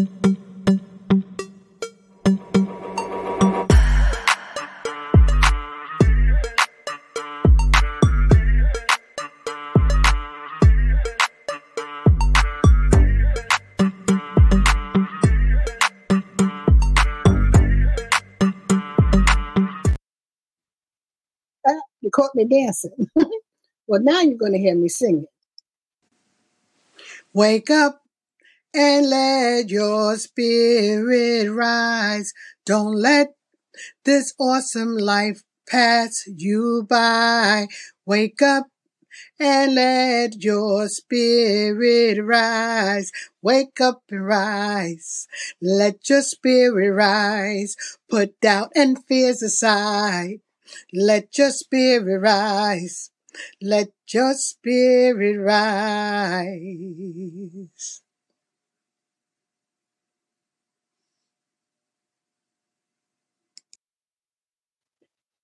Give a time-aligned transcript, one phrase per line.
[0.00, 0.06] Ah,
[22.00, 22.90] you caught me dancing.
[23.86, 25.28] well, now you're going to hear me sing it.
[27.34, 27.99] Wake up
[28.74, 32.32] and let your spirit rise.
[32.64, 33.28] Don't let
[34.04, 37.66] this awesome life pass you by.
[38.06, 38.66] Wake up
[39.38, 43.10] and let your spirit rise.
[43.42, 45.26] Wake up and rise.
[45.60, 47.76] Let your spirit rise.
[48.08, 50.40] Put doubt and fears aside.
[50.92, 53.10] Let your spirit rise.
[53.60, 56.60] Let your spirit rise.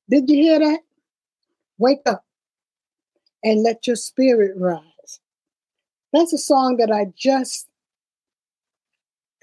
[0.09, 0.81] Did you hear that?
[1.79, 2.25] Wake up
[3.43, 5.21] and let your spirit rise.
[6.13, 7.69] That's a song that I just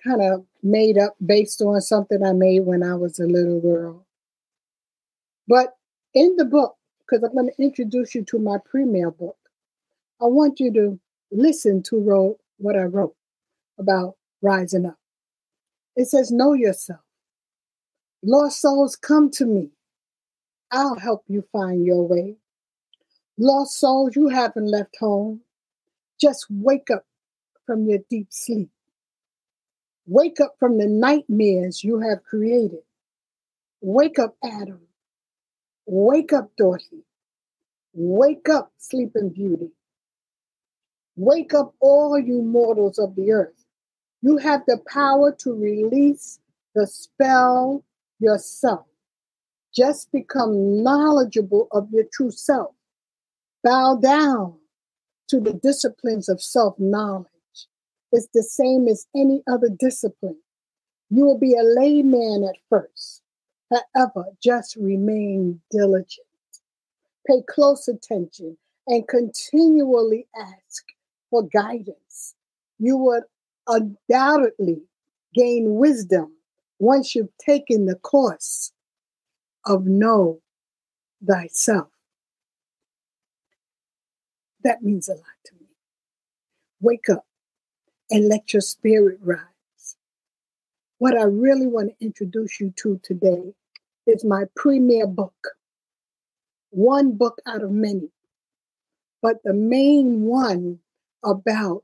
[0.04, 4.06] kind of made up based on something I made when I was a little girl.
[5.48, 5.76] But
[6.14, 9.38] in the book, because I'm going to introduce you to my premier book,
[10.22, 11.00] I want you to
[11.32, 13.16] listen to wrote, what I wrote
[13.78, 14.98] about rising up.
[15.96, 17.02] It says, Know yourself.
[18.24, 19.70] Lost souls, come to me.
[20.74, 22.36] I'll help you find your way.
[23.38, 25.42] Lost souls, you haven't left home.
[26.20, 27.06] Just wake up
[27.68, 28.72] from your deep sleep.
[30.08, 32.82] Wake up from the nightmares you have created.
[33.82, 34.82] Wake up, Adam.
[35.86, 37.04] Wake up, Dorothy.
[37.94, 39.70] Wake up, sleeping beauty.
[41.16, 43.64] Wake up, all you mortals of the earth.
[44.24, 46.40] You have the power to release
[46.74, 47.84] the spell
[48.20, 48.88] yourself.
[49.74, 52.76] Just become knowledgeable of your true self.
[53.64, 54.56] Bow down
[55.30, 57.28] to the disciplines of self knowledge.
[58.12, 60.38] It's the same as any other discipline.
[61.10, 63.24] You will be a layman at first.
[63.72, 66.28] However, just remain diligent.
[67.26, 68.58] Pay close attention
[68.88, 70.84] and continually ask
[71.30, 72.36] for guidance.
[72.78, 73.24] You would
[73.68, 74.84] undoubtedly
[75.34, 76.34] gain wisdom
[76.80, 78.72] once you've taken the course
[79.66, 80.42] of know
[81.26, 81.88] thyself.
[84.64, 85.68] That means a lot to me.
[86.82, 87.26] Wake up
[88.10, 89.98] and let your spirit rise.
[90.98, 93.54] What I really want to introduce you to today
[94.06, 95.50] is my premier book.
[96.70, 98.10] One book out of many,
[99.22, 100.80] but the main one
[101.24, 101.84] about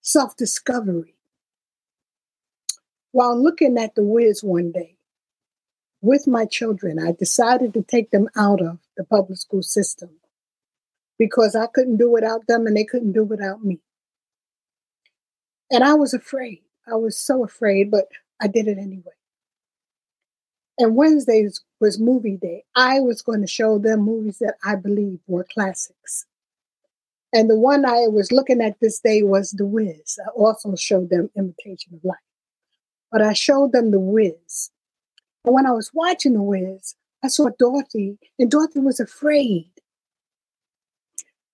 [0.00, 1.14] self discovery.
[3.12, 4.96] While looking at the Wiz one day
[6.02, 10.10] with my children, I decided to take them out of the public school system
[11.18, 13.80] because I couldn't do without them and they couldn't do without me.
[15.70, 16.62] And I was afraid.
[16.90, 18.06] I was so afraid, but
[18.40, 19.12] I did it anyway.
[20.78, 22.64] And Wednesdays was movie day.
[22.74, 26.24] I was going to show them movies that I believe were classics.
[27.32, 30.18] And the one I was looking at this day was The Wiz.
[30.24, 32.16] I also showed them Imitation of Life.
[33.12, 34.70] But I showed them The Wiz.
[35.44, 39.70] And when I was watching The Wiz, I saw Dorothy, and Dorothy was afraid.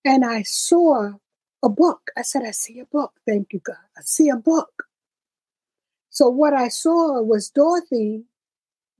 [0.05, 1.13] And I saw
[1.63, 2.11] a book.
[2.17, 3.13] I said, I see a book.
[3.27, 3.75] Thank you, God.
[3.97, 4.85] I see a book.
[6.09, 8.23] So what I saw was Dorothy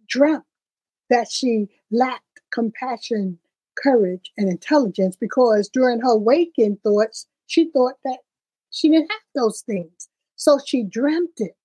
[0.07, 0.43] dreamt
[1.09, 3.39] that she lacked compassion,
[3.75, 8.19] courage, and intelligence because during her waking thoughts, she thought that
[8.71, 10.09] she didn't have those things.
[10.35, 11.55] So she dreamt it,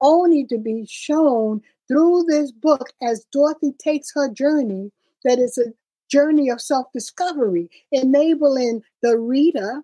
[0.00, 4.90] only to be shown through this book as Dorothy takes her journey
[5.24, 5.72] that is a
[6.10, 9.82] journey of self discovery, enabling the reader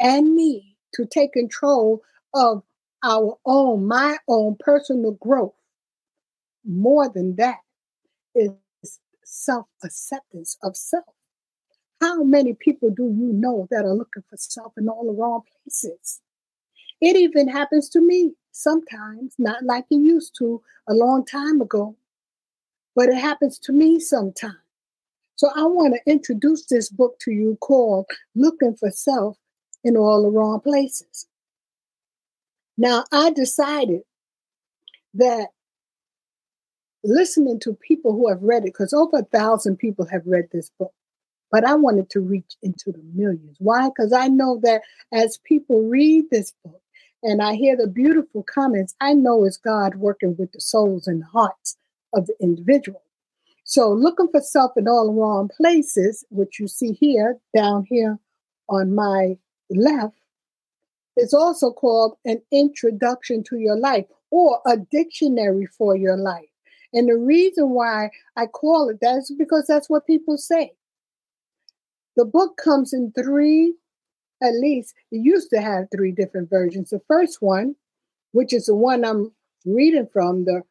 [0.00, 2.02] and me to take control
[2.34, 2.62] of
[3.04, 5.54] our own, my own personal growth
[6.64, 7.58] more than that
[8.34, 8.50] is
[9.24, 11.04] self acceptance of self.
[12.00, 15.42] How many people do you know that are looking for self in all the wrong
[15.64, 16.20] places?
[17.00, 21.96] It even happens to me sometimes, not like it used to a long time ago,
[22.94, 24.56] but it happens to me sometimes.
[25.36, 28.06] So I want to introduce this book to you called
[28.36, 29.36] Looking for Self
[29.82, 31.26] in All the Wrong Places.
[32.78, 34.02] Now, I decided
[35.14, 35.48] that
[37.04, 40.70] listening to people who have read it, because over a thousand people have read this
[40.78, 40.92] book.
[41.52, 43.56] but I wanted to reach into the millions.
[43.60, 43.88] Why?
[43.88, 44.82] Because I know that
[45.12, 46.81] as people read this book
[47.22, 51.22] and I hear the beautiful comments, I know it's God working with the souls and
[51.22, 51.76] hearts
[52.12, 53.02] of the individual.
[53.64, 58.18] So, looking for self in all the wrong places, which you see here, down here
[58.68, 59.38] on my
[59.70, 60.16] left,
[61.16, 66.48] is also called an introduction to your life or a dictionary for your life.
[66.92, 70.72] And the reason why I call it that is because that's what people say.
[72.16, 73.74] The book comes in three,
[74.42, 76.90] at least, it used to have three different versions.
[76.90, 77.76] The first one,
[78.32, 79.32] which is the one I'm
[79.64, 80.62] reading from, the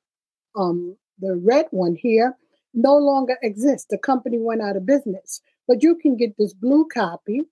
[0.55, 2.35] um the red one here,
[2.73, 3.87] no longer exists.
[3.89, 5.41] The company went out of business.
[5.67, 7.43] But you can get this blue copy,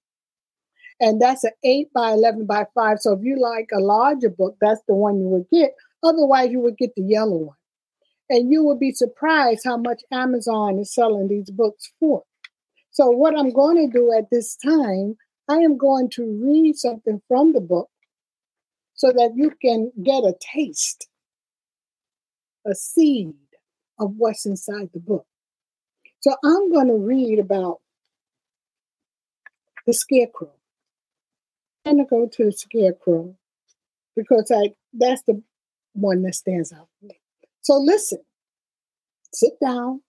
[1.00, 3.00] and that's an 8 by 11 by 5.
[3.00, 5.72] So if you like a larger book, that's the one you would get.
[6.04, 7.56] Otherwise, you would get the yellow one.
[8.30, 12.24] And you would be surprised how much Amazon is selling these books for.
[12.92, 15.16] So, what I'm going to do at this time,
[15.50, 17.90] I am going to read something from the book
[18.94, 21.10] so that you can get a taste,
[22.66, 23.36] a seed
[24.00, 25.26] of what's inside the book.
[26.22, 27.80] So, I'm going to read about
[29.88, 30.52] the scarecrow.
[31.86, 33.36] I'm going to go to the scarecrow
[34.16, 35.42] because I that's the
[35.94, 37.20] one that stands out for me.
[37.62, 38.20] So listen,
[39.34, 40.02] sit down,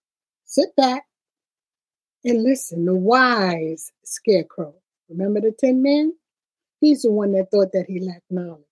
[0.45, 1.05] sit back,
[2.25, 2.85] and listen.
[2.85, 4.75] The wise scarecrow.
[5.11, 6.15] Remember the Tin Man?
[6.81, 8.65] He's the one that thought that he lacked knowledge.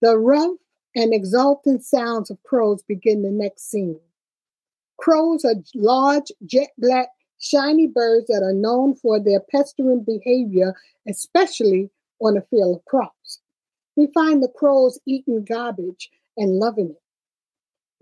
[0.00, 0.56] The rough
[0.96, 4.00] and exultant sounds of crows begin the next scene.
[4.98, 7.08] Crows are large, jet black,
[7.38, 10.74] shiny birds that are known for their pestering behavior,
[11.06, 11.90] especially
[12.20, 13.40] on a field of crops.
[13.96, 17.02] We find the crows eating garbage and loving it.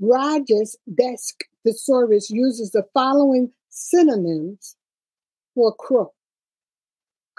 [0.00, 4.76] Rogers' desk thesaurus uses the following synonyms
[5.54, 6.12] for crow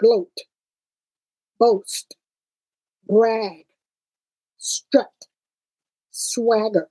[0.00, 0.32] gloat,
[1.58, 2.16] boast,
[3.06, 3.66] brag,
[4.56, 5.26] strut,
[6.10, 6.88] swagger,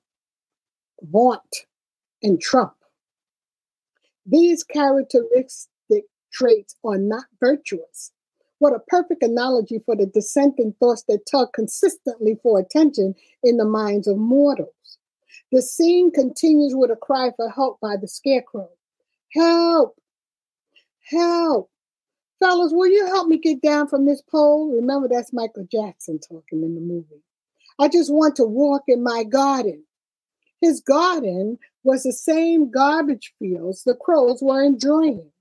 [1.01, 1.65] vaunt,
[2.21, 2.73] and trump.
[4.27, 8.11] These characteristic traits are not virtuous.
[8.59, 13.65] What a perfect analogy for the dissenting thoughts that tug consistently for attention in the
[13.65, 14.69] minds of mortals.
[15.51, 18.69] The scene continues with a cry for help by the scarecrow.
[19.33, 19.95] Help!
[21.09, 21.71] Help!
[22.39, 24.71] Fellas, will you help me get down from this pole?
[24.73, 27.21] Remember, that's Michael Jackson talking in the movie.
[27.77, 29.83] I just want to walk in my garden.
[30.61, 35.31] His garden was the same garbage fields the crows were enjoying.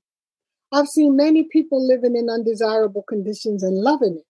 [0.72, 4.26] I've seen many people living in undesirable conditions and loving it.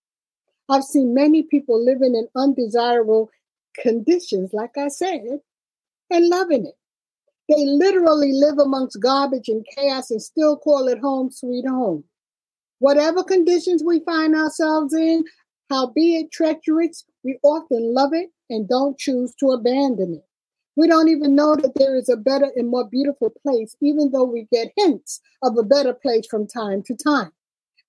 [0.69, 3.31] I've seen many people living in undesirable
[3.75, 5.41] conditions, like I said,
[6.11, 6.75] and loving it.
[7.49, 12.05] They literally live amongst garbage and chaos and still call it home, sweet home.
[12.79, 15.25] Whatever conditions we find ourselves in,
[15.71, 20.25] howbeit treacherous, we often love it and don't choose to abandon it.
[20.77, 24.25] We don't even know that there is a better and more beautiful place, even though
[24.25, 27.33] we get hints of a better place from time to time.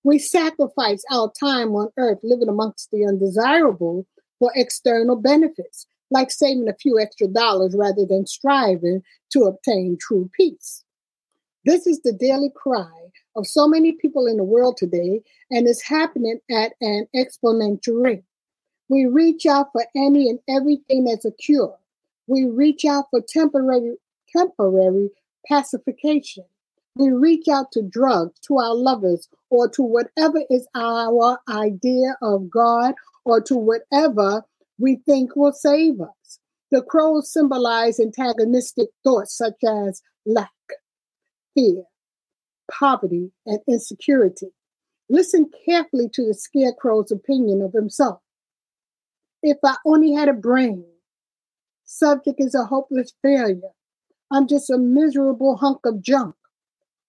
[0.03, 4.07] We sacrifice our time on earth living amongst the undesirable
[4.39, 9.03] for external benefits, like saving a few extra dollars rather than striving
[9.33, 10.83] to obtain true peace.
[11.65, 15.81] This is the daily cry of so many people in the world today, and is
[15.81, 18.23] happening at an exponential rate.
[18.89, 21.79] We reach out for any and everything that's a cure
[22.29, 23.95] we reach out for temporary
[24.31, 25.09] temporary
[25.47, 26.45] pacification.
[26.95, 32.49] We reach out to drugs, to our lovers, or to whatever is our idea of
[32.49, 32.93] God,
[33.25, 34.43] or to whatever
[34.77, 36.39] we think will save us.
[36.71, 40.51] The crows symbolize antagonistic thoughts such as lack,
[41.55, 41.83] fear,
[42.69, 44.47] poverty, and insecurity.
[45.09, 48.19] Listen carefully to the scarecrow's opinion of himself.
[49.41, 50.85] If I only had a brain,
[51.85, 53.71] subject is a hopeless failure.
[54.31, 56.35] I'm just a miserable hunk of junk.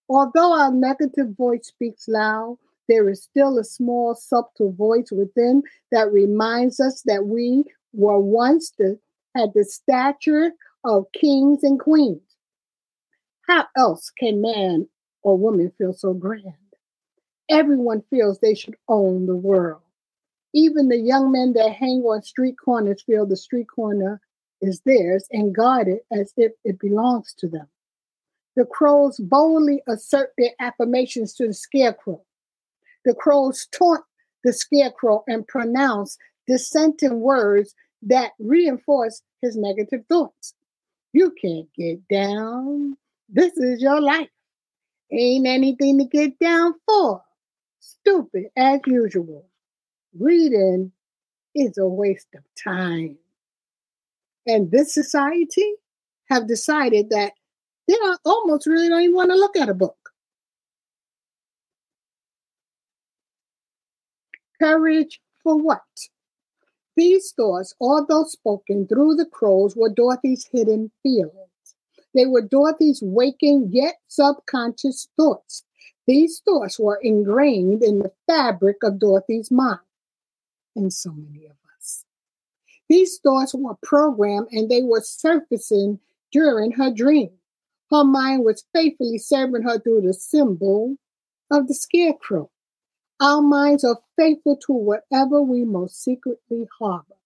[0.09, 5.63] Although our negative voice speaks loud, there is still a small, subtle voice within
[5.93, 8.99] that reminds us that we were once the,
[9.37, 10.53] had the stature
[10.85, 12.23] of kings and queens.
[13.47, 14.89] How else can man
[15.23, 16.55] or woman feel so grand?
[17.49, 19.83] Everyone feels they should own the world.
[20.53, 24.21] Even the young men that hang on street corners feel the street corner
[24.61, 27.67] is theirs and guard it as if it belongs to them.
[28.57, 32.23] The crows boldly assert their affirmations to the scarecrow.
[33.05, 34.05] The crows taunt
[34.45, 40.55] the scarecrow and pronounce dissenting words that reinforce his negative thoughts.
[41.13, 42.97] You can't get down.
[43.29, 44.29] This is your life.
[45.13, 47.23] Ain't anything to get down for.
[47.81, 49.47] Stupid as usual.
[50.19, 50.93] Reading
[51.55, 53.17] is a waste of time.
[54.47, 55.75] And this society
[56.29, 57.33] have decided that
[57.89, 59.97] they don't, almost really don't even want to look at a book.
[64.61, 65.83] Courage for what?
[66.97, 71.50] These thoughts, although spoken through the crows, were Dorothy's hidden feelings.
[72.15, 75.65] They were Dorothy's waking yet subconscious thoughts.
[76.07, 79.79] These thoughts were ingrained in the fabric of Dorothy's mind,
[80.75, 82.05] and so many of us.
[82.89, 86.01] These thoughts were programmed and they were surfacing
[86.33, 87.31] during her dream.
[87.91, 90.97] Her mind was faithfully serving her through the symbol
[91.51, 92.51] of the scarecrow.
[93.21, 97.20] Our minds are faithful to whatever we most secretly harbor.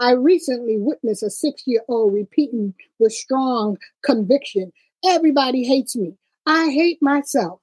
[0.00, 4.72] I recently witnessed a six year old repeating with strong conviction
[5.04, 6.14] Everybody hates me.
[6.46, 7.60] I hate myself.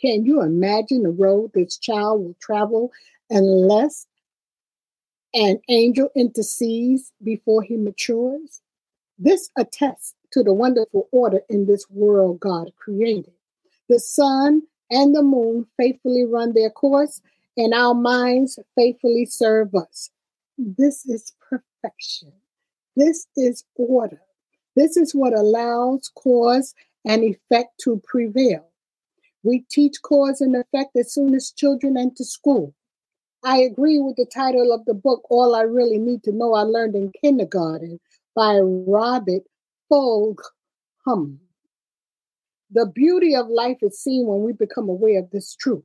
[0.00, 2.90] Can you imagine the road this child will travel
[3.28, 4.06] unless
[5.34, 8.62] an angel intercedes before he matures?
[9.18, 13.34] This attests to the wonderful order in this world God created.
[13.88, 17.20] The sun and the moon faithfully run their course,
[17.56, 20.10] and our minds faithfully serve us.
[20.56, 22.32] This is perfection.
[22.96, 24.20] This is order.
[24.76, 28.68] This is what allows cause and effect to prevail.
[29.42, 32.74] We teach cause and effect as soon as children enter school.
[33.42, 36.62] I agree with the title of the book, All I Really Need to Know I
[36.62, 38.00] Learned in Kindergarten
[38.34, 39.42] by Robert
[39.92, 41.38] Fulghum.
[42.70, 45.84] The beauty of life is seen when we become aware of this truth.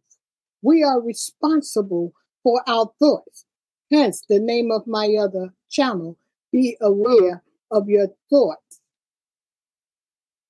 [0.61, 3.45] We are responsible for our thoughts.
[3.91, 6.17] Hence, the name of my other channel,
[6.51, 8.81] Be Aware of Your Thoughts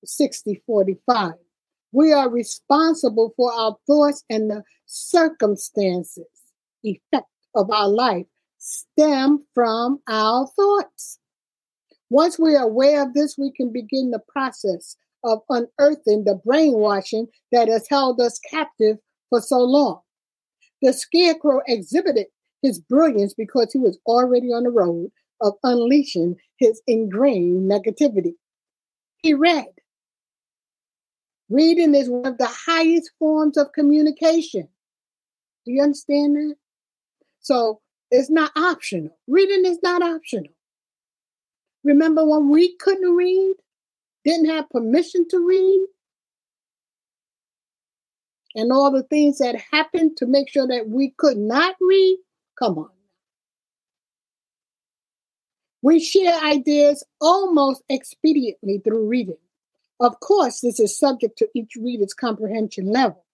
[0.04, 1.32] 6045.
[1.92, 6.26] We are responsible for our thoughts and the circumstances,
[6.82, 8.26] effect of our life
[8.58, 11.18] stem from our thoughts.
[12.10, 17.26] Once we are aware of this, we can begin the process of unearthing the brainwashing
[17.52, 20.00] that has held us captive for so long.
[20.82, 22.26] The scarecrow exhibited
[22.62, 28.34] his brilliance because he was already on the road of unleashing his ingrained negativity.
[29.22, 29.68] He read.
[31.48, 34.68] Reading is one of the highest forms of communication.
[35.64, 36.56] Do you understand that?
[37.40, 39.16] So it's not optional.
[39.26, 40.52] Reading is not optional.
[41.82, 43.54] Remember when we couldn't read?
[44.24, 45.86] didn't have permission to read,
[48.54, 52.18] and all the things that happened to make sure that we could not read,
[52.60, 52.90] come on.
[55.82, 59.38] We share ideas almost expediently through reading.
[59.98, 63.24] Of course, this is subject to each reader's comprehension level.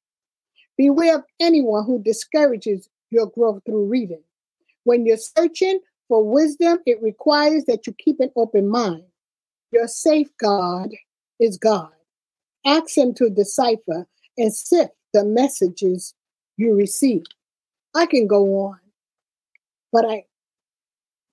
[0.76, 4.22] Beware of anyone who discourages your growth through reading.
[4.84, 9.04] When you're searching for wisdom, it requires that you keep an open mind.
[9.72, 10.94] Your safeguard
[11.40, 11.90] is God.
[12.64, 14.06] Ask Him to decipher
[14.38, 16.14] and sift the messages
[16.56, 17.24] you receive.
[17.94, 18.78] I can go on,
[19.92, 20.24] but I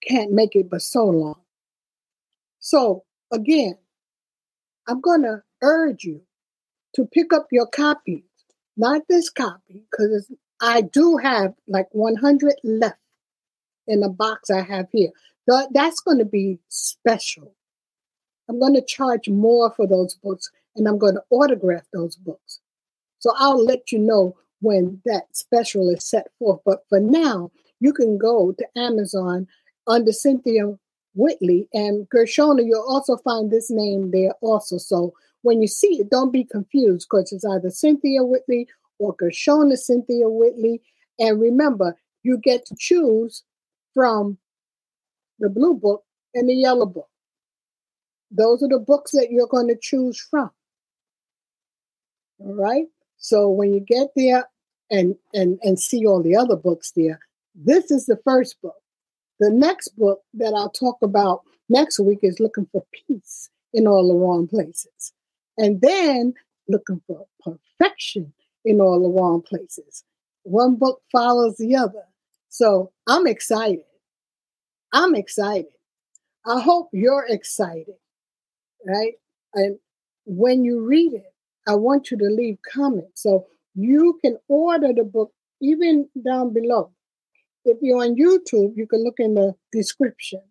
[0.07, 1.41] can't make it but so long.
[2.59, 3.77] So, again,
[4.87, 6.21] I'm going to urge you
[6.95, 8.23] to pick up your copies,
[8.77, 10.31] not this copy, because
[10.61, 12.99] I do have like 100 left
[13.87, 15.09] in the box I have here.
[15.47, 17.53] That's going to be special.
[18.49, 22.59] I'm going to charge more for those books and I'm going to autograph those books.
[23.19, 26.61] So I'll let you know when that special is set forth.
[26.65, 27.51] But for now,
[27.83, 29.45] you can go to Amazon
[29.87, 30.73] under Cynthia
[31.15, 32.65] Whitley and Gershona.
[32.65, 34.77] You'll also find this name there also.
[34.77, 39.75] So when you see it, don't be confused because it's either Cynthia Whitley or Gershona
[39.75, 40.81] Cynthia Whitley.
[41.19, 43.43] And remember, you get to choose
[43.93, 44.37] from
[45.39, 47.09] the blue book and the yellow book.
[48.31, 50.51] Those are the books that you're going to choose from.
[52.39, 52.85] All right.
[53.17, 54.47] So when you get there
[54.89, 57.19] and and and see all the other books there,
[57.55, 58.75] this is the first book.
[59.39, 64.07] The next book that I'll talk about next week is looking for peace in all
[64.07, 65.13] the wrong places.
[65.57, 66.33] And then
[66.67, 68.33] looking for perfection
[68.65, 70.03] in all the wrong places.
[70.43, 72.03] One book follows the other.
[72.49, 73.85] So I'm excited.
[74.93, 75.71] I'm excited.
[76.45, 77.95] I hope you're excited
[78.85, 79.13] right?
[79.53, 79.77] And
[80.25, 81.33] when you read it,
[81.67, 83.23] I want you to leave comments.
[83.23, 85.31] So you can order the book
[85.61, 86.91] even down below.
[87.65, 90.41] If you're on YouTube, you can look in the description.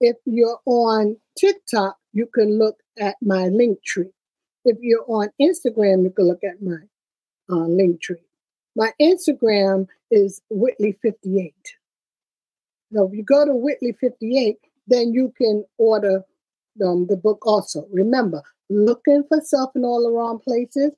[0.00, 4.12] If you're on TikTok, you can look at my Linktree.
[4.64, 6.78] if you're on Instagram, you can look at my
[7.48, 8.22] uh, Linktree.
[8.74, 11.52] My Instagram is Whitley58.
[12.92, 14.56] So if you go to Whitley58,
[14.86, 16.24] then you can order
[16.84, 17.86] um, the book also.
[17.92, 20.92] Remember, looking for self in all the wrong places,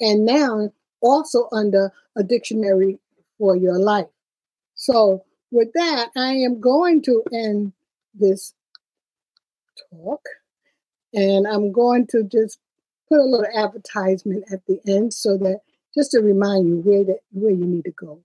[0.00, 2.98] and now also under a dictionary
[3.38, 4.06] for your life.
[4.80, 7.74] So, with that, I am going to end
[8.14, 8.54] this
[9.90, 10.22] talk,
[11.12, 12.58] and I'm going to just
[13.06, 15.60] put a little advertisement at the end so that
[15.94, 18.22] just to remind you where that where you need to go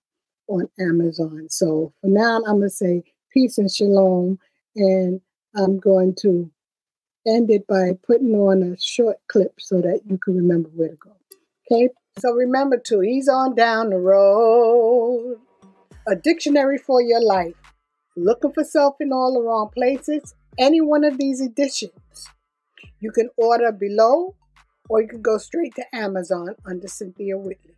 [0.48, 1.48] on Amazon.
[1.50, 4.38] So for now, I'm going to say peace and shalom,
[4.76, 5.20] and
[5.54, 6.50] I'm going to
[7.26, 10.96] end it by putting on a short clip so that you can remember where to
[10.96, 11.14] go.
[11.70, 15.36] Okay, so remember to ease on down the road.
[16.08, 17.56] A dictionary for your life.
[18.16, 20.34] Looking for self in all the wrong places?
[20.56, 22.28] Any one of these editions.
[23.00, 24.36] You can order below
[24.88, 27.74] or you can go straight to Amazon under Cynthia Whitley.